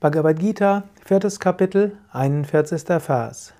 [0.00, 2.84] Bhagavad Gita, viertes Kapitel, 41.
[3.02, 3.52] Vers.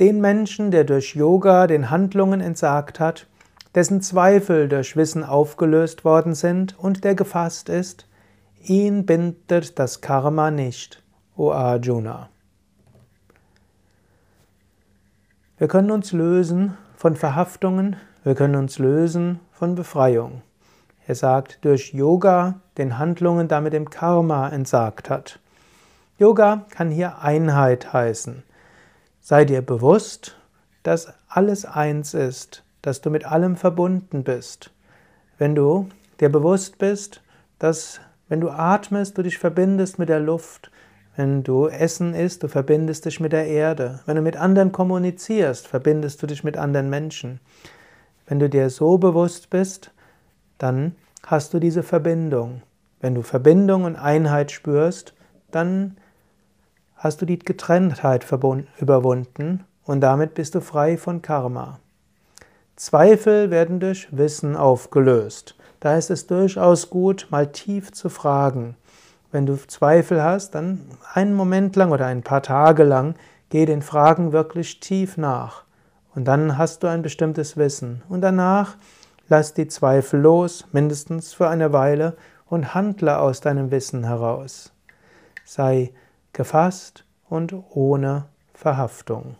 [0.00, 3.28] Den Menschen, der durch Yoga den Handlungen entsagt hat,
[3.72, 8.08] dessen Zweifel durch Wissen aufgelöst worden sind und der gefasst ist,
[8.64, 11.04] ihn bindet das Karma nicht,
[11.36, 12.30] o Arjuna.
[15.56, 17.94] Wir können uns lösen von Verhaftungen,
[18.24, 20.42] wir können uns lösen von Befreiung.
[21.06, 25.38] Er sagt, durch Yoga den Handlungen damit dem Karma entsagt hat.
[26.16, 28.44] Yoga kann hier Einheit heißen.
[29.20, 30.36] Sei dir bewusst,
[30.84, 34.70] dass alles eins ist, dass du mit allem verbunden bist.
[35.38, 35.88] Wenn du
[36.20, 37.20] dir bewusst bist,
[37.58, 40.70] dass wenn du atmest, du dich verbindest mit der Luft,
[41.16, 45.66] wenn du Essen isst, du verbindest dich mit der Erde, wenn du mit anderen kommunizierst,
[45.66, 47.40] verbindest du dich mit anderen Menschen.
[48.26, 49.90] Wenn du dir so bewusst bist,
[50.58, 50.94] dann
[51.26, 52.62] hast du diese Verbindung.
[53.00, 55.14] Wenn du Verbindung und Einheit spürst,
[55.50, 55.96] dann
[57.04, 58.26] hast du die Getrenntheit
[58.80, 61.78] überwunden und damit bist du frei von Karma.
[62.76, 65.54] Zweifel werden durch Wissen aufgelöst.
[65.80, 68.76] Da ist es durchaus gut, mal tief zu fragen.
[69.30, 70.80] Wenn du Zweifel hast, dann
[71.12, 73.16] einen Moment lang oder ein paar Tage lang
[73.50, 75.64] geh den Fragen wirklich tief nach.
[76.14, 78.02] Und dann hast du ein bestimmtes Wissen.
[78.08, 78.76] Und danach
[79.28, 84.72] lass die Zweifel los, mindestens für eine Weile, und handle aus deinem Wissen heraus.
[85.44, 85.92] Sei
[86.34, 89.36] gefasst und ohne Verhaftung.